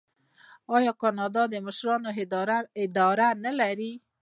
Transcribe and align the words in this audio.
آیا 0.75 0.91
کاناډا 1.01 1.43
د 1.49 1.55
مشرانو 1.65 2.09
اداره 2.89 3.27
نلري؟ 3.45 3.91